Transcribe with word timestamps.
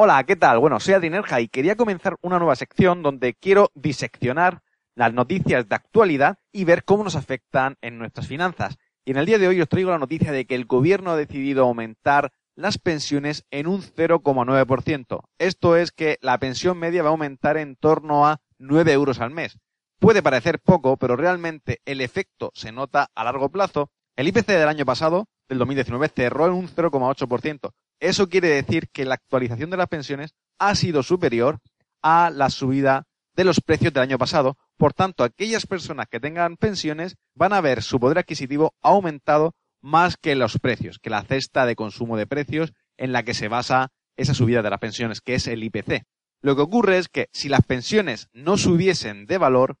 Hola, 0.00 0.22
¿qué 0.22 0.36
tal? 0.36 0.60
Bueno, 0.60 0.78
soy 0.78 0.94
Adrinerja 0.94 1.40
y 1.40 1.48
quería 1.48 1.74
comenzar 1.74 2.18
una 2.22 2.38
nueva 2.38 2.54
sección 2.54 3.02
donde 3.02 3.34
quiero 3.34 3.72
diseccionar 3.74 4.62
las 4.94 5.12
noticias 5.12 5.68
de 5.68 5.74
actualidad 5.74 6.38
y 6.52 6.62
ver 6.62 6.84
cómo 6.84 7.02
nos 7.02 7.16
afectan 7.16 7.76
en 7.80 7.98
nuestras 7.98 8.28
finanzas. 8.28 8.76
Y 9.04 9.10
en 9.10 9.16
el 9.16 9.26
día 9.26 9.38
de 9.38 9.48
hoy 9.48 9.60
os 9.60 9.68
traigo 9.68 9.90
la 9.90 9.98
noticia 9.98 10.30
de 10.30 10.46
que 10.46 10.54
el 10.54 10.66
gobierno 10.66 11.10
ha 11.10 11.16
decidido 11.16 11.64
aumentar 11.64 12.30
las 12.54 12.78
pensiones 12.78 13.44
en 13.50 13.66
un 13.66 13.82
0,9%. 13.82 15.20
Esto 15.36 15.74
es 15.74 15.90
que 15.90 16.18
la 16.20 16.38
pensión 16.38 16.78
media 16.78 17.02
va 17.02 17.08
a 17.08 17.10
aumentar 17.10 17.56
en 17.56 17.74
torno 17.74 18.24
a 18.24 18.40
9 18.58 18.92
euros 18.92 19.18
al 19.20 19.32
mes. 19.32 19.58
Puede 19.98 20.22
parecer 20.22 20.60
poco, 20.60 20.96
pero 20.96 21.16
realmente 21.16 21.80
el 21.86 22.02
efecto 22.02 22.52
se 22.54 22.70
nota 22.70 23.10
a 23.16 23.24
largo 23.24 23.48
plazo. 23.48 23.90
El 24.14 24.28
IPC 24.28 24.46
del 24.46 24.68
año 24.68 24.86
pasado, 24.86 25.26
del 25.48 25.58
2019, 25.58 26.08
cerró 26.14 26.46
en 26.46 26.52
un 26.52 26.68
0,8%. 26.68 27.72
Eso 28.00 28.28
quiere 28.28 28.48
decir 28.48 28.88
que 28.90 29.04
la 29.04 29.14
actualización 29.14 29.70
de 29.70 29.76
las 29.76 29.88
pensiones 29.88 30.34
ha 30.58 30.74
sido 30.74 31.02
superior 31.02 31.58
a 32.02 32.30
la 32.30 32.50
subida 32.50 33.06
de 33.34 33.44
los 33.44 33.60
precios 33.60 33.92
del 33.92 34.02
año 34.02 34.18
pasado. 34.18 34.56
Por 34.76 34.94
tanto, 34.94 35.24
aquellas 35.24 35.66
personas 35.66 36.06
que 36.08 36.20
tengan 36.20 36.56
pensiones 36.56 37.16
van 37.34 37.52
a 37.52 37.60
ver 37.60 37.82
su 37.82 37.98
poder 37.98 38.18
adquisitivo 38.18 38.74
aumentado 38.82 39.54
más 39.80 40.16
que 40.16 40.34
los 40.34 40.58
precios, 40.58 40.98
que 40.98 41.10
la 41.10 41.22
cesta 41.22 41.66
de 41.66 41.76
consumo 41.76 42.16
de 42.16 42.26
precios 42.26 42.72
en 42.96 43.12
la 43.12 43.22
que 43.22 43.34
se 43.34 43.48
basa 43.48 43.90
esa 44.16 44.34
subida 44.34 44.62
de 44.62 44.70
las 44.70 44.80
pensiones, 44.80 45.20
que 45.20 45.34
es 45.34 45.46
el 45.46 45.62
IPC. 45.62 46.04
Lo 46.40 46.56
que 46.56 46.62
ocurre 46.62 46.98
es 46.98 47.08
que 47.08 47.28
si 47.32 47.48
las 47.48 47.62
pensiones 47.62 48.28
no 48.32 48.56
subiesen 48.56 49.26
de 49.26 49.38
valor, 49.38 49.76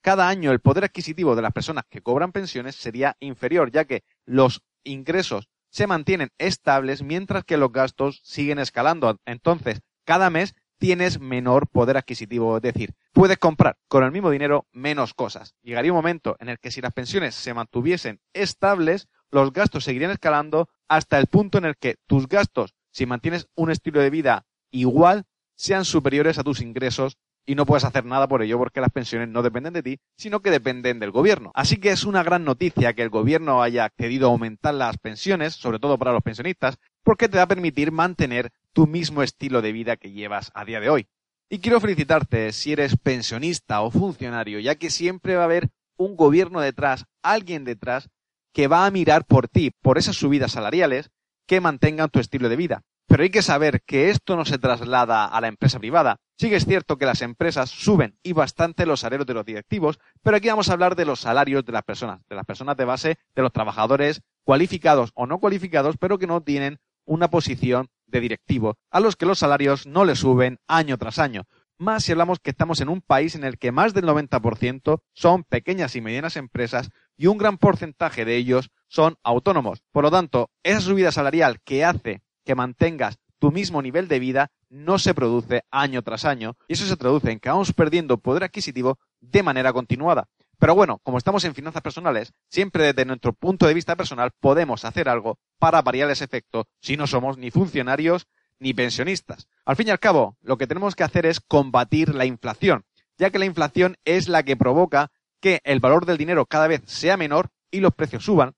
cada 0.00 0.28
año 0.28 0.50
el 0.50 0.60
poder 0.60 0.84
adquisitivo 0.84 1.36
de 1.36 1.42
las 1.42 1.52
personas 1.52 1.84
que 1.88 2.02
cobran 2.02 2.32
pensiones 2.32 2.74
sería 2.74 3.16
inferior, 3.20 3.70
ya 3.70 3.84
que 3.84 4.02
los 4.24 4.62
ingresos 4.82 5.48
se 5.72 5.86
mantienen 5.86 6.30
estables 6.38 7.02
mientras 7.02 7.44
que 7.44 7.56
los 7.56 7.72
gastos 7.72 8.20
siguen 8.22 8.58
escalando. 8.58 9.18
Entonces, 9.24 9.80
cada 10.04 10.28
mes 10.28 10.54
tienes 10.78 11.18
menor 11.18 11.68
poder 11.68 11.96
adquisitivo, 11.96 12.56
es 12.56 12.62
decir, 12.62 12.94
puedes 13.12 13.38
comprar 13.38 13.78
con 13.88 14.04
el 14.04 14.12
mismo 14.12 14.30
dinero 14.30 14.66
menos 14.72 15.14
cosas. 15.14 15.54
Llegaría 15.62 15.92
un 15.92 15.96
momento 15.96 16.36
en 16.40 16.50
el 16.50 16.58
que 16.58 16.70
si 16.70 16.80
las 16.80 16.92
pensiones 16.92 17.34
se 17.34 17.54
mantuviesen 17.54 18.20
estables, 18.34 19.08
los 19.30 19.52
gastos 19.52 19.84
seguirían 19.84 20.10
escalando 20.10 20.68
hasta 20.88 21.18
el 21.18 21.26
punto 21.26 21.58
en 21.58 21.64
el 21.64 21.76
que 21.76 21.96
tus 22.06 22.28
gastos, 22.28 22.74
si 22.90 23.06
mantienes 23.06 23.48
un 23.54 23.70
estilo 23.70 24.00
de 24.00 24.10
vida 24.10 24.44
igual, 24.70 25.24
sean 25.54 25.84
superiores 25.84 26.38
a 26.38 26.42
tus 26.44 26.60
ingresos 26.60 27.16
y 27.46 27.54
no 27.54 27.66
puedes 27.66 27.84
hacer 27.84 28.04
nada 28.04 28.28
por 28.28 28.42
ello 28.42 28.58
porque 28.58 28.80
las 28.80 28.90
pensiones 28.90 29.28
no 29.28 29.42
dependen 29.42 29.72
de 29.72 29.82
ti, 29.82 30.00
sino 30.16 30.40
que 30.40 30.50
dependen 30.50 30.98
del 30.98 31.10
gobierno. 31.10 31.50
Así 31.54 31.78
que 31.78 31.90
es 31.90 32.04
una 32.04 32.22
gran 32.22 32.44
noticia 32.44 32.94
que 32.94 33.02
el 33.02 33.10
gobierno 33.10 33.62
haya 33.62 33.84
accedido 33.84 34.28
a 34.28 34.30
aumentar 34.30 34.74
las 34.74 34.98
pensiones, 34.98 35.54
sobre 35.54 35.78
todo 35.78 35.98
para 35.98 36.12
los 36.12 36.22
pensionistas, 36.22 36.78
porque 37.02 37.28
te 37.28 37.38
va 37.38 37.44
a 37.44 37.48
permitir 37.48 37.92
mantener 37.92 38.50
tu 38.72 38.86
mismo 38.86 39.22
estilo 39.22 39.62
de 39.62 39.72
vida 39.72 39.96
que 39.96 40.12
llevas 40.12 40.50
a 40.54 40.64
día 40.64 40.80
de 40.80 40.88
hoy. 40.88 41.08
Y 41.48 41.58
quiero 41.58 41.80
felicitarte 41.80 42.52
si 42.52 42.72
eres 42.72 42.96
pensionista 42.96 43.82
o 43.82 43.90
funcionario, 43.90 44.58
ya 44.60 44.76
que 44.76 44.90
siempre 44.90 45.34
va 45.36 45.42
a 45.42 45.46
haber 45.46 45.68
un 45.96 46.16
gobierno 46.16 46.60
detrás, 46.60 47.04
alguien 47.22 47.64
detrás, 47.64 48.08
que 48.52 48.68
va 48.68 48.86
a 48.86 48.90
mirar 48.90 49.24
por 49.24 49.48
ti, 49.48 49.70
por 49.82 49.98
esas 49.98 50.16
subidas 50.16 50.52
salariales 50.52 51.10
que 51.46 51.60
mantengan 51.60 52.10
tu 52.10 52.20
estilo 52.20 52.48
de 52.48 52.56
vida. 52.56 52.82
Pero 53.12 53.24
hay 53.24 53.28
que 53.28 53.42
saber 53.42 53.82
que 53.82 54.08
esto 54.08 54.36
no 54.36 54.46
se 54.46 54.56
traslada 54.56 55.26
a 55.26 55.38
la 55.42 55.48
empresa 55.48 55.78
privada. 55.78 56.16
Sí 56.38 56.48
que 56.48 56.56
es 56.56 56.64
cierto 56.64 56.96
que 56.96 57.04
las 57.04 57.20
empresas 57.20 57.68
suben 57.68 58.16
y 58.22 58.32
bastante 58.32 58.86
los 58.86 59.00
salarios 59.00 59.26
de 59.26 59.34
los 59.34 59.44
directivos, 59.44 59.98
pero 60.22 60.38
aquí 60.38 60.48
vamos 60.48 60.70
a 60.70 60.72
hablar 60.72 60.96
de 60.96 61.04
los 61.04 61.20
salarios 61.20 61.62
de 61.62 61.72
las 61.72 61.82
personas, 61.82 62.22
de 62.30 62.36
las 62.36 62.46
personas 62.46 62.74
de 62.74 62.86
base, 62.86 63.18
de 63.34 63.42
los 63.42 63.52
trabajadores 63.52 64.22
cualificados 64.44 65.10
o 65.12 65.26
no 65.26 65.40
cualificados, 65.40 65.98
pero 65.98 66.16
que 66.16 66.26
no 66.26 66.40
tienen 66.40 66.78
una 67.04 67.28
posición 67.28 67.90
de 68.06 68.20
directivo, 68.20 68.78
a 68.90 68.98
los 68.98 69.16
que 69.16 69.26
los 69.26 69.40
salarios 69.40 69.86
no 69.86 70.06
le 70.06 70.16
suben 70.16 70.58
año 70.66 70.96
tras 70.96 71.18
año. 71.18 71.42
Más 71.76 72.04
si 72.04 72.12
hablamos 72.12 72.40
que 72.40 72.48
estamos 72.48 72.80
en 72.80 72.88
un 72.88 73.02
país 73.02 73.34
en 73.34 73.44
el 73.44 73.58
que 73.58 73.72
más 73.72 73.92
del 73.92 74.06
90% 74.06 75.02
son 75.12 75.44
pequeñas 75.44 75.96
y 75.96 76.00
medianas 76.00 76.36
empresas 76.36 76.88
y 77.18 77.26
un 77.26 77.36
gran 77.36 77.58
porcentaje 77.58 78.24
de 78.24 78.36
ellos 78.36 78.70
son 78.88 79.16
autónomos. 79.22 79.82
Por 79.92 80.04
lo 80.04 80.10
tanto, 80.10 80.50
esa 80.62 80.80
subida 80.80 81.12
salarial 81.12 81.60
que 81.62 81.84
hace 81.84 82.22
que 82.44 82.54
mantengas 82.54 83.18
tu 83.38 83.50
mismo 83.50 83.82
nivel 83.82 84.06
de 84.06 84.20
vida 84.20 84.52
no 84.70 84.98
se 84.98 85.14
produce 85.14 85.64
año 85.70 86.02
tras 86.02 86.24
año 86.24 86.56
y 86.68 86.74
eso 86.74 86.86
se 86.86 86.96
traduce 86.96 87.30
en 87.32 87.40
que 87.40 87.48
vamos 87.48 87.72
perdiendo 87.72 88.18
poder 88.18 88.44
adquisitivo 88.44 88.98
de 89.20 89.42
manera 89.42 89.72
continuada. 89.72 90.28
Pero 90.58 90.76
bueno, 90.76 91.00
como 91.02 91.18
estamos 91.18 91.44
en 91.44 91.54
finanzas 91.54 91.82
personales, 91.82 92.32
siempre 92.48 92.84
desde 92.84 93.04
nuestro 93.04 93.32
punto 93.32 93.66
de 93.66 93.74
vista 93.74 93.96
personal 93.96 94.30
podemos 94.38 94.84
hacer 94.84 95.08
algo 95.08 95.38
para 95.58 95.82
variar 95.82 96.08
ese 96.10 96.24
efecto 96.24 96.68
si 96.80 96.96
no 96.96 97.08
somos 97.08 97.36
ni 97.36 97.50
funcionarios 97.50 98.28
ni 98.60 98.72
pensionistas. 98.74 99.48
Al 99.64 99.74
fin 99.74 99.88
y 99.88 99.90
al 99.90 99.98
cabo, 99.98 100.36
lo 100.40 100.56
que 100.56 100.68
tenemos 100.68 100.94
que 100.94 101.02
hacer 101.02 101.26
es 101.26 101.40
combatir 101.40 102.14
la 102.14 102.26
inflación, 102.26 102.84
ya 103.18 103.30
que 103.30 103.40
la 103.40 103.44
inflación 103.44 103.96
es 104.04 104.28
la 104.28 104.44
que 104.44 104.56
provoca 104.56 105.10
que 105.40 105.60
el 105.64 105.80
valor 105.80 106.06
del 106.06 106.16
dinero 106.16 106.46
cada 106.46 106.68
vez 106.68 106.82
sea 106.86 107.16
menor 107.16 107.50
y 107.72 107.80
los 107.80 107.92
precios 107.92 108.24
suban 108.24 108.54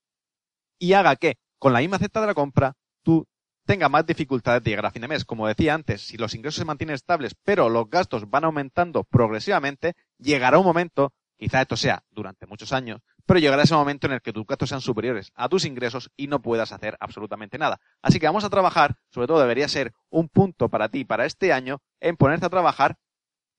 y 0.79 0.93
haga 0.93 1.17
que 1.17 1.39
con 1.59 1.73
la 1.73 1.81
misma 1.81 1.99
cesta 1.99 2.21
de 2.21 2.27
la 2.27 2.35
compra 2.35 2.77
tú 3.03 3.27
tenga 3.65 3.89
más 3.89 4.07
dificultades 4.07 4.63
de 4.63 4.71
llegar 4.71 4.87
a 4.87 4.91
fin 4.91 5.03
de 5.03 5.09
mes. 5.09 5.25
Como 5.25 5.47
decía 5.47 5.75
antes, 5.75 6.03
si 6.03 6.17
los 6.17 6.35
ingresos 6.35 6.59
se 6.59 6.65
mantienen 6.65 6.95
estables, 6.95 7.35
pero 7.45 7.69
los 7.69 7.89
gastos 7.89 8.31
van 8.31 8.45
aumentando 8.45 9.05
progresivamente, 9.05 9.95
llegará 10.19 10.59
un 10.59 10.67
momento, 10.67 11.13
quizá 11.37 11.63
esto 11.63 11.77
sea 11.77 12.05
durante 12.11 12.47
muchos 12.47 12.73
años, 12.73 13.01
pero 13.27 13.41
llegará 13.41 13.63
ese 13.63 13.75
momento 13.75 14.07
en 14.07 14.15
el 14.15 14.21
que 14.21 14.33
tus 14.33 14.47
gastos 14.47 14.69
sean 14.69 14.81
superiores 14.81 15.33
a 15.35 15.49
tus 15.49 15.65
ingresos 15.65 16.11
y 16.17 16.27
no 16.27 16.43
puedas 16.43 16.73
hacer 16.73 16.97
absolutamente 17.01 17.59
nada. 17.59 17.81
Así 18.03 18.21
que 18.21 18.27
vamos 18.27 18.45
a 18.45 18.51
trabajar, 18.51 18.97
sobre 19.11 19.27
todo 19.27 19.41
debería 19.41 19.69
ser 19.69 19.93
un 20.11 20.29
punto 20.29 20.69
para 20.69 20.89
ti 20.89 21.05
para 21.05 21.25
este 21.25 21.53
año, 21.53 21.81
en 22.01 22.17
ponerte 22.17 22.47
a 22.47 22.51
trabajar 22.51 22.97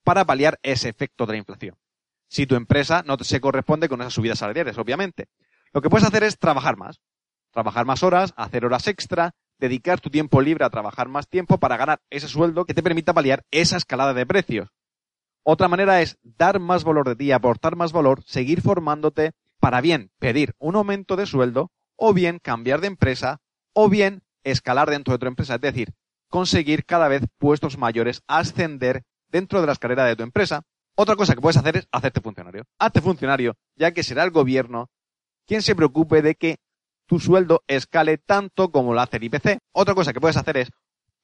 para 0.03 0.25
paliar 0.25 0.59
ese 0.61 0.89
efecto 0.89 1.25
de 1.25 1.33
la 1.33 1.37
inflación. 1.39 1.75
Si 2.27 2.45
tu 2.45 2.55
empresa 2.55 3.03
no 3.05 3.17
se 3.17 3.41
corresponde 3.41 3.89
con 3.89 4.01
esas 4.01 4.13
subidas 4.13 4.39
salariales, 4.39 4.77
obviamente. 4.77 5.27
Lo 5.73 5.81
que 5.81 5.89
puedes 5.89 6.07
hacer 6.07 6.23
es 6.23 6.37
trabajar 6.37 6.77
más. 6.77 7.01
Trabajar 7.51 7.85
más 7.85 8.03
horas, 8.03 8.33
hacer 8.35 8.65
horas 8.65 8.87
extra, 8.87 9.33
dedicar 9.59 9.99
tu 9.99 10.09
tiempo 10.09 10.41
libre 10.41 10.65
a 10.65 10.69
trabajar 10.69 11.07
más 11.07 11.27
tiempo 11.27 11.57
para 11.57 11.77
ganar 11.77 12.01
ese 12.09 12.27
sueldo 12.27 12.65
que 12.65 12.73
te 12.73 12.83
permita 12.83 13.13
paliar 13.13 13.45
esa 13.51 13.77
escalada 13.77 14.13
de 14.13 14.25
precios. 14.25 14.69
Otra 15.43 15.67
manera 15.67 16.01
es 16.01 16.17
dar 16.23 16.59
más 16.59 16.83
valor 16.83 17.07
de 17.07 17.15
ti, 17.15 17.31
aportar 17.31 17.75
más 17.75 17.91
valor, 17.91 18.23
seguir 18.25 18.61
formándote 18.61 19.33
para 19.59 19.81
bien 19.81 20.11
pedir 20.19 20.55
un 20.57 20.75
aumento 20.75 21.15
de 21.15 21.25
sueldo 21.25 21.71
o 21.95 22.13
bien 22.13 22.39
cambiar 22.39 22.81
de 22.81 22.87
empresa 22.87 23.41
o 23.73 23.89
bien 23.89 24.23
escalar 24.43 24.89
dentro 24.89 25.13
de 25.13 25.19
tu 25.19 25.27
empresa, 25.27 25.55
es 25.55 25.61
decir, 25.61 25.93
conseguir 26.29 26.85
cada 26.85 27.07
vez 27.07 27.23
puestos 27.37 27.77
mayores, 27.77 28.23
ascender 28.27 29.03
dentro 29.29 29.61
de 29.61 29.67
las 29.67 29.79
carreras 29.79 30.07
de 30.07 30.15
tu 30.15 30.23
empresa. 30.23 30.63
Otra 30.95 31.15
cosa 31.15 31.35
que 31.35 31.41
puedes 31.41 31.57
hacer 31.57 31.77
es 31.77 31.87
hacerte 31.91 32.21
funcionario. 32.21 32.63
Hazte 32.79 33.01
funcionario, 33.01 33.55
ya 33.75 33.91
que 33.91 34.03
será 34.03 34.23
el 34.23 34.31
gobierno 34.31 34.89
quien 35.45 35.61
se 35.61 35.75
preocupe 35.75 36.21
de 36.21 36.35
que 36.35 36.57
tu 37.05 37.19
sueldo 37.19 37.63
escale 37.67 38.17
tanto 38.17 38.71
como 38.71 38.93
lo 38.93 39.01
hace 39.01 39.17
el 39.17 39.23
IPC. 39.25 39.59
Otra 39.73 39.95
cosa 39.95 40.13
que 40.13 40.21
puedes 40.21 40.37
hacer 40.37 40.57
es 40.57 40.71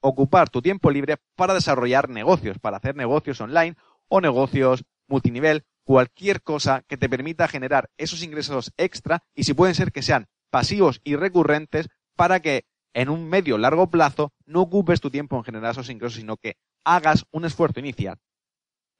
ocupar 0.02 0.50
tu 0.50 0.62
tiempo 0.62 0.92
libre 0.92 1.18
para 1.36 1.54
desarrollar 1.54 2.10
negocios, 2.10 2.60
para 2.60 2.78
hacer 2.78 2.96
negocios 2.96 3.40
online 3.42 3.76
o 4.08 4.22
negocios 4.22 4.84
multinivel, 5.08 5.64
cualquier 5.84 6.42
cosa 6.42 6.84
que 6.88 6.98
te 6.98 7.10
permita 7.10 7.48
generar 7.48 7.90
esos 7.98 8.24
ingresos 8.24 8.72
extra 8.78 9.24
y 9.36 9.44
si 9.44 9.54
pueden 9.54 9.76
ser 9.76 9.92
que 9.92 10.02
sean 10.02 10.28
pasivos 10.50 11.02
y 11.04 11.16
recurrentes 11.16 11.90
para 12.16 12.40
que 12.40 12.66
en 12.94 13.10
un 13.10 13.30
medio 13.30 13.58
largo 13.58 13.90
plazo 13.90 14.34
no 14.46 14.62
ocupes 14.62 15.02
tu 15.02 15.10
tiempo 15.10 15.38
en 15.38 15.44
generar 15.44 15.72
esos 15.72 15.90
ingresos, 15.90 16.16
sino 16.16 16.38
que 16.38 16.58
hagas 16.84 17.26
un 17.32 17.46
esfuerzo 17.46 17.80
inicial. 17.80 18.18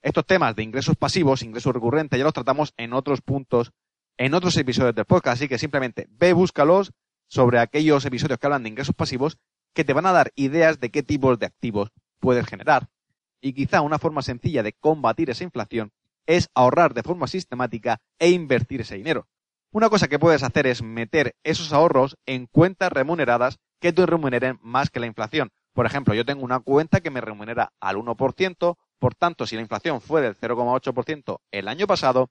Estos 0.02 0.26
temas 0.26 0.56
de 0.56 0.64
ingresos 0.64 0.96
pasivos, 0.96 1.44
ingresos 1.44 1.74
recurrentes, 1.74 2.18
ya 2.18 2.24
los 2.24 2.34
tratamos 2.34 2.74
en 2.78 2.94
otros 2.94 3.22
puntos 3.22 3.72
en 4.18 4.34
otros 4.34 4.56
episodios 4.58 4.96
del 4.96 5.06
podcast, 5.06 5.40
así 5.40 5.48
que 5.48 5.58
simplemente 5.58 6.08
ve, 6.12 6.34
búscalos 6.34 6.92
sobre 7.28 7.60
aquellos 7.60 8.06
episodios 8.06 8.40
que 8.40 8.48
hablan 8.48 8.64
de 8.64 8.70
ingresos 8.70 8.96
pasivos 8.96 9.38
que 9.74 9.84
te 9.86 9.94
van 9.94 10.06
a 10.06 10.12
dar 10.12 10.32
ideas 10.36 10.80
de 10.80 10.92
qué 10.92 11.04
tipos 11.04 11.40
de 11.40 11.46
activos 11.46 11.92
puedes 12.20 12.46
generar. 12.46 12.90
Y 13.42 13.54
quizá 13.54 13.82
una 13.82 14.00
forma 14.00 14.22
sencilla 14.22 14.64
de 14.64 14.74
combatir 14.74 15.30
esa 15.30 15.44
inflación 15.44 15.92
es 16.26 16.50
ahorrar 16.54 16.94
de 16.94 17.04
forma 17.04 17.28
sistemática 17.28 18.00
e 18.20 18.30
invertir 18.30 18.82
ese 18.82 18.96
dinero. 18.96 19.28
Una 19.72 19.90
cosa 19.90 20.08
que 20.08 20.20
puedes 20.20 20.44
hacer 20.44 20.68
es 20.68 20.82
meter 20.82 21.36
esos 21.44 21.72
ahorros 21.72 22.18
en 22.26 22.46
cuentas 22.48 22.92
remuneradas 22.92 23.60
que 23.80 23.94
te 23.94 24.06
remuneren 24.06 24.60
más 24.62 24.90
que 24.90 25.00
la 25.00 25.08
inflación. 25.08 25.52
Por 25.74 25.86
ejemplo, 25.86 26.14
yo 26.14 26.26
tengo 26.26 26.44
una 26.44 26.60
cuenta 26.60 27.00
que 27.00 27.10
me 27.10 27.22
remunera 27.22 27.72
al 27.80 27.96
1%, 27.96 28.76
por 29.00 29.16
tanto, 29.16 29.48
si 29.48 29.56
la 29.56 29.62
inflación 29.62 30.02
fue 30.02 30.22
del 30.22 30.38
0,8% 30.38 31.40
el 31.52 31.68
año 31.68 31.88
pasado, 31.88 32.30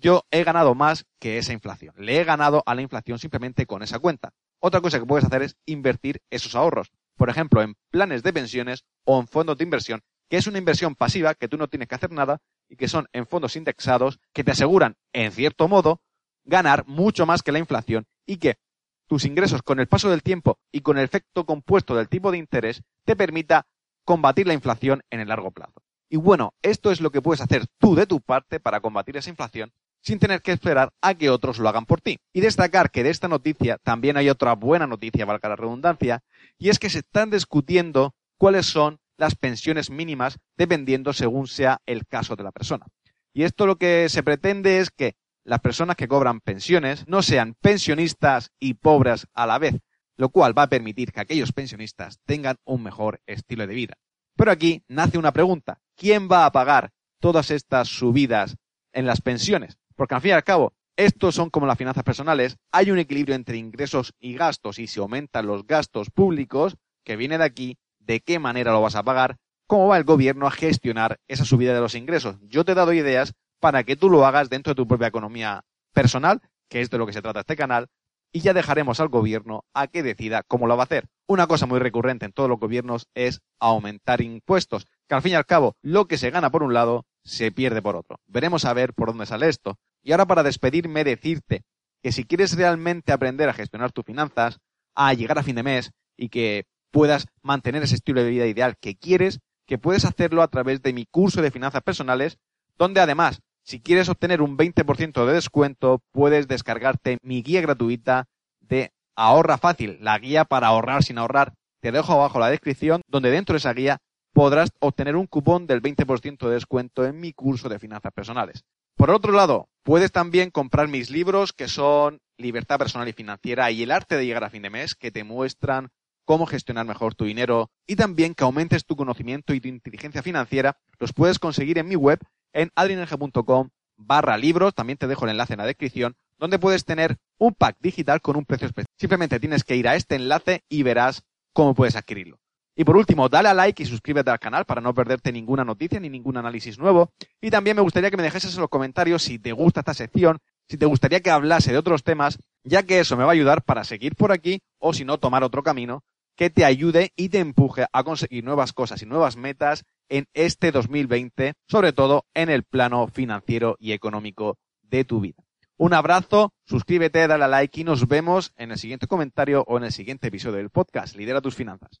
yo 0.00 0.26
he 0.30 0.44
ganado 0.44 0.74
más 0.74 1.06
que 1.18 1.38
esa 1.38 1.52
inflación. 1.52 1.94
Le 1.98 2.20
he 2.20 2.24
ganado 2.24 2.62
a 2.66 2.74
la 2.74 2.82
inflación 2.82 3.18
simplemente 3.18 3.66
con 3.66 3.82
esa 3.82 3.98
cuenta. 3.98 4.32
Otra 4.60 4.80
cosa 4.80 4.98
que 4.98 5.06
puedes 5.06 5.24
hacer 5.24 5.42
es 5.42 5.56
invertir 5.66 6.22
esos 6.30 6.54
ahorros. 6.54 6.90
Por 7.16 7.30
ejemplo, 7.30 7.62
en 7.62 7.76
planes 7.90 8.22
de 8.22 8.32
pensiones 8.32 8.84
o 9.04 9.20
en 9.20 9.26
fondos 9.26 9.58
de 9.58 9.64
inversión, 9.64 10.02
que 10.28 10.36
es 10.36 10.46
una 10.46 10.58
inversión 10.58 10.94
pasiva 10.94 11.34
que 11.34 11.48
tú 11.48 11.56
no 11.56 11.68
tienes 11.68 11.88
que 11.88 11.94
hacer 11.94 12.12
nada 12.12 12.38
y 12.68 12.76
que 12.76 12.88
son 12.88 13.08
en 13.12 13.26
fondos 13.26 13.56
indexados 13.56 14.20
que 14.32 14.44
te 14.44 14.52
aseguran, 14.52 14.96
en 15.12 15.32
cierto 15.32 15.68
modo, 15.68 16.00
ganar 16.44 16.86
mucho 16.86 17.26
más 17.26 17.42
que 17.42 17.52
la 17.52 17.58
inflación 17.58 18.06
y 18.26 18.36
que 18.36 18.58
tus 19.06 19.24
ingresos 19.24 19.62
con 19.62 19.80
el 19.80 19.88
paso 19.88 20.10
del 20.10 20.22
tiempo 20.22 20.58
y 20.70 20.82
con 20.82 20.98
el 20.98 21.04
efecto 21.04 21.46
compuesto 21.46 21.96
del 21.96 22.08
tipo 22.08 22.30
de 22.30 22.38
interés 22.38 22.82
te 23.04 23.16
permita 23.16 23.66
combatir 24.04 24.46
la 24.46 24.54
inflación 24.54 25.02
en 25.10 25.20
el 25.20 25.28
largo 25.28 25.50
plazo. 25.50 25.82
Y 26.10 26.16
bueno, 26.16 26.54
esto 26.62 26.90
es 26.90 27.00
lo 27.00 27.10
que 27.10 27.22
puedes 27.22 27.40
hacer 27.40 27.66
tú 27.78 27.94
de 27.94 28.06
tu 28.06 28.20
parte 28.20 28.60
para 28.60 28.80
combatir 28.80 29.16
esa 29.16 29.30
inflación 29.30 29.72
sin 30.08 30.18
tener 30.18 30.40
que 30.40 30.52
esperar 30.52 30.94
a 31.02 31.12
que 31.12 31.28
otros 31.28 31.58
lo 31.58 31.68
hagan 31.68 31.84
por 31.84 32.00
ti. 32.00 32.18
Y 32.32 32.40
destacar 32.40 32.90
que 32.90 33.02
de 33.02 33.10
esta 33.10 33.28
noticia 33.28 33.76
también 33.76 34.16
hay 34.16 34.30
otra 34.30 34.54
buena 34.54 34.86
noticia, 34.86 35.26
valga 35.26 35.50
la 35.50 35.56
redundancia, 35.56 36.20
y 36.56 36.70
es 36.70 36.78
que 36.78 36.88
se 36.88 37.00
están 37.00 37.28
discutiendo 37.28 38.14
cuáles 38.38 38.64
son 38.64 39.00
las 39.18 39.34
pensiones 39.34 39.90
mínimas 39.90 40.38
dependiendo 40.56 41.12
según 41.12 41.46
sea 41.46 41.82
el 41.84 42.06
caso 42.06 42.36
de 42.36 42.42
la 42.42 42.52
persona. 42.52 42.86
Y 43.34 43.42
esto 43.42 43.66
lo 43.66 43.76
que 43.76 44.08
se 44.08 44.22
pretende 44.22 44.78
es 44.78 44.90
que 44.90 45.14
las 45.44 45.60
personas 45.60 45.96
que 45.96 46.08
cobran 46.08 46.40
pensiones 46.40 47.06
no 47.06 47.20
sean 47.20 47.54
pensionistas 47.60 48.50
y 48.58 48.74
pobres 48.74 49.26
a 49.34 49.46
la 49.46 49.58
vez, 49.58 49.74
lo 50.16 50.30
cual 50.30 50.56
va 50.56 50.62
a 50.62 50.70
permitir 50.70 51.12
que 51.12 51.20
aquellos 51.20 51.52
pensionistas 51.52 52.18
tengan 52.24 52.56
un 52.64 52.82
mejor 52.82 53.20
estilo 53.26 53.66
de 53.66 53.74
vida. 53.74 53.98
Pero 54.36 54.52
aquí 54.52 54.82
nace 54.88 55.18
una 55.18 55.32
pregunta. 55.32 55.82
¿Quién 55.96 56.30
va 56.32 56.46
a 56.46 56.52
pagar 56.52 56.92
todas 57.20 57.50
estas 57.50 57.88
subidas 57.88 58.56
en 58.94 59.04
las 59.04 59.20
pensiones? 59.20 59.76
Porque 59.98 60.14
al 60.14 60.20
fin 60.20 60.30
y 60.30 60.34
al 60.34 60.44
cabo, 60.44 60.74
estos 60.96 61.34
son 61.34 61.50
como 61.50 61.66
las 61.66 61.76
finanzas 61.76 62.04
personales. 62.04 62.56
Hay 62.70 62.92
un 62.92 63.00
equilibrio 63.00 63.34
entre 63.34 63.56
ingresos 63.56 64.14
y 64.20 64.34
gastos 64.34 64.78
y 64.78 64.86
si 64.86 65.00
aumentan 65.00 65.48
los 65.48 65.66
gastos 65.66 66.10
públicos, 66.10 66.76
que 67.04 67.16
viene 67.16 67.36
de 67.36 67.44
aquí, 67.44 67.78
de 67.98 68.20
qué 68.20 68.38
manera 68.38 68.70
lo 68.70 68.80
vas 68.80 68.94
a 68.94 69.02
pagar, 69.02 69.38
cómo 69.66 69.88
va 69.88 69.98
el 69.98 70.04
gobierno 70.04 70.46
a 70.46 70.52
gestionar 70.52 71.18
esa 71.26 71.44
subida 71.44 71.74
de 71.74 71.80
los 71.80 71.96
ingresos. 71.96 72.36
Yo 72.42 72.64
te 72.64 72.72
he 72.72 72.74
dado 72.76 72.92
ideas 72.92 73.32
para 73.58 73.82
que 73.82 73.96
tú 73.96 74.08
lo 74.08 74.24
hagas 74.24 74.48
dentro 74.48 74.70
de 74.70 74.76
tu 74.76 74.86
propia 74.86 75.08
economía 75.08 75.64
personal, 75.92 76.42
que 76.68 76.80
es 76.80 76.90
de 76.90 76.98
lo 76.98 77.06
que 77.06 77.12
se 77.12 77.20
trata 77.20 77.40
este 77.40 77.56
canal, 77.56 77.88
y 78.32 78.38
ya 78.40 78.54
dejaremos 78.54 79.00
al 79.00 79.08
gobierno 79.08 79.64
a 79.74 79.88
que 79.88 80.04
decida 80.04 80.44
cómo 80.46 80.68
lo 80.68 80.76
va 80.76 80.84
a 80.84 80.84
hacer. 80.84 81.08
Una 81.26 81.48
cosa 81.48 81.66
muy 81.66 81.80
recurrente 81.80 82.24
en 82.24 82.32
todos 82.32 82.48
los 82.48 82.60
gobiernos 82.60 83.08
es 83.14 83.40
aumentar 83.58 84.20
impuestos, 84.20 84.86
que 85.08 85.16
al 85.16 85.22
fin 85.22 85.32
y 85.32 85.34
al 85.34 85.46
cabo 85.46 85.74
lo 85.82 86.06
que 86.06 86.18
se 86.18 86.30
gana 86.30 86.50
por 86.50 86.62
un 86.62 86.72
lado 86.72 87.04
se 87.28 87.52
pierde 87.52 87.82
por 87.82 87.94
otro. 87.94 88.20
Veremos 88.26 88.64
a 88.64 88.72
ver 88.72 88.94
por 88.94 89.08
dónde 89.08 89.26
sale 89.26 89.48
esto. 89.48 89.78
Y 90.02 90.12
ahora 90.12 90.26
para 90.26 90.42
despedirme 90.42 91.04
decirte 91.04 91.62
que 92.02 92.12
si 92.12 92.24
quieres 92.24 92.56
realmente 92.56 93.12
aprender 93.12 93.48
a 93.48 93.54
gestionar 93.54 93.92
tus 93.92 94.04
finanzas, 94.04 94.58
a 94.94 95.12
llegar 95.12 95.38
a 95.38 95.42
fin 95.42 95.56
de 95.56 95.62
mes 95.62 95.92
y 96.16 96.30
que 96.30 96.66
puedas 96.90 97.26
mantener 97.42 97.82
ese 97.82 97.96
estilo 97.96 98.22
de 98.22 98.30
vida 98.30 98.46
ideal 98.46 98.76
que 98.80 98.96
quieres, 98.96 99.40
que 99.66 99.78
puedes 99.78 100.04
hacerlo 100.04 100.42
a 100.42 100.48
través 100.48 100.80
de 100.82 100.92
mi 100.92 101.04
curso 101.04 101.42
de 101.42 101.50
finanzas 101.50 101.82
personales, 101.82 102.38
donde 102.78 103.00
además, 103.00 103.40
si 103.62 103.80
quieres 103.80 104.08
obtener 104.08 104.40
un 104.40 104.56
20% 104.56 105.26
de 105.26 105.32
descuento, 105.34 106.02
puedes 106.12 106.48
descargarte 106.48 107.18
mi 107.22 107.42
guía 107.42 107.60
gratuita 107.60 108.26
de 108.60 108.92
Ahorra 109.14 109.58
Fácil, 109.58 109.98
la 110.00 110.18
guía 110.18 110.44
para 110.46 110.68
ahorrar 110.68 111.02
sin 111.02 111.18
ahorrar. 111.18 111.52
Te 111.80 111.92
dejo 111.92 112.14
abajo 112.14 112.38
la 112.38 112.48
descripción, 112.48 113.02
donde 113.08 113.30
dentro 113.30 113.52
de 113.52 113.58
esa 113.58 113.74
guía 113.74 113.98
podrás 114.32 114.70
obtener 114.80 115.16
un 115.16 115.26
cupón 115.26 115.66
del 115.66 115.82
20% 115.82 116.46
de 116.46 116.54
descuento 116.54 117.04
en 117.04 117.18
mi 117.20 117.32
curso 117.32 117.68
de 117.68 117.78
finanzas 117.78 118.12
personales. 118.12 118.64
Por 118.96 119.10
otro 119.10 119.32
lado, 119.32 119.68
puedes 119.82 120.10
también 120.10 120.50
comprar 120.50 120.88
mis 120.88 121.10
libros 121.10 121.52
que 121.52 121.68
son 121.68 122.20
Libertad 122.36 122.78
Personal 122.78 123.08
y 123.08 123.12
Financiera 123.12 123.70
y 123.70 123.82
El 123.82 123.92
Arte 123.92 124.16
de 124.16 124.26
Llegar 124.26 124.44
a 124.44 124.50
Fin 124.50 124.62
de 124.62 124.70
Mes, 124.70 124.94
que 124.94 125.10
te 125.10 125.24
muestran 125.24 125.90
cómo 126.24 126.46
gestionar 126.46 126.84
mejor 126.84 127.14
tu 127.14 127.24
dinero 127.24 127.70
y 127.86 127.96
también 127.96 128.34
que 128.34 128.44
aumentes 128.44 128.84
tu 128.84 128.96
conocimiento 128.96 129.54
y 129.54 129.60
tu 129.60 129.68
inteligencia 129.68 130.22
financiera, 130.22 130.76
los 130.98 131.12
puedes 131.12 131.38
conseguir 131.38 131.78
en 131.78 131.88
mi 131.88 131.96
web 131.96 132.18
en 132.52 132.70
adrianerge.com 132.74 133.70
barra 133.96 134.36
libros, 134.38 134.74
también 134.74 134.98
te 134.98 135.06
dejo 135.06 135.24
el 135.24 135.32
enlace 135.32 135.54
en 135.54 135.58
la 135.58 135.66
descripción, 135.66 136.16
donde 136.38 136.58
puedes 136.58 136.84
tener 136.84 137.18
un 137.38 137.54
pack 137.54 137.76
digital 137.80 138.20
con 138.20 138.36
un 138.36 138.44
precio 138.44 138.66
especial. 138.66 138.92
Simplemente 138.96 139.40
tienes 139.40 139.64
que 139.64 139.76
ir 139.76 139.88
a 139.88 139.96
este 139.96 140.14
enlace 140.14 140.64
y 140.68 140.82
verás 140.82 141.24
cómo 141.52 141.74
puedes 141.74 141.96
adquirirlo. 141.96 142.38
Y 142.78 142.84
por 142.84 142.96
último, 142.96 143.28
dale 143.28 143.48
a 143.48 143.54
like 143.54 143.82
y 143.82 143.86
suscríbete 143.86 144.30
al 144.30 144.38
canal 144.38 144.64
para 144.64 144.80
no 144.80 144.94
perderte 144.94 145.32
ninguna 145.32 145.64
noticia 145.64 145.98
ni 145.98 146.08
ningún 146.08 146.36
análisis 146.36 146.78
nuevo. 146.78 147.10
Y 147.40 147.50
también 147.50 147.74
me 147.74 147.82
gustaría 147.82 148.08
que 148.08 148.16
me 148.16 148.22
dejes 148.22 148.44
en 148.44 148.60
los 148.60 148.70
comentarios 148.70 149.24
si 149.24 149.40
te 149.40 149.50
gusta 149.50 149.80
esta 149.80 149.94
sección, 149.94 150.38
si 150.68 150.78
te 150.78 150.86
gustaría 150.86 151.18
que 151.18 151.32
hablase 151.32 151.72
de 151.72 151.78
otros 151.78 152.04
temas, 152.04 152.38
ya 152.62 152.84
que 152.84 153.00
eso 153.00 153.16
me 153.16 153.24
va 153.24 153.30
a 153.30 153.32
ayudar 153.32 153.64
para 153.64 153.82
seguir 153.82 154.14
por 154.14 154.30
aquí 154.30 154.60
o 154.78 154.94
si 154.94 155.04
no 155.04 155.18
tomar 155.18 155.42
otro 155.42 155.64
camino 155.64 156.04
que 156.36 156.50
te 156.50 156.64
ayude 156.64 157.12
y 157.16 157.30
te 157.30 157.40
empuje 157.40 157.86
a 157.92 158.04
conseguir 158.04 158.44
nuevas 158.44 158.72
cosas 158.72 159.02
y 159.02 159.06
nuevas 159.06 159.36
metas 159.36 159.84
en 160.08 160.28
este 160.32 160.70
2020, 160.70 161.54
sobre 161.66 161.92
todo 161.92 162.26
en 162.32 162.48
el 162.48 162.62
plano 162.62 163.08
financiero 163.08 163.76
y 163.80 163.90
económico 163.90 164.56
de 164.82 165.02
tu 165.02 165.18
vida. 165.18 165.42
Un 165.76 165.94
abrazo, 165.94 166.52
suscríbete, 166.64 167.26
dale 167.26 167.42
a 167.42 167.48
like 167.48 167.80
y 167.80 167.82
nos 167.82 168.06
vemos 168.06 168.52
en 168.56 168.70
el 168.70 168.78
siguiente 168.78 169.08
comentario 169.08 169.64
o 169.66 169.78
en 169.78 169.82
el 169.82 169.92
siguiente 169.92 170.28
episodio 170.28 170.58
del 170.58 170.70
podcast. 170.70 171.16
Lidera 171.16 171.40
tus 171.40 171.56
finanzas. 171.56 172.00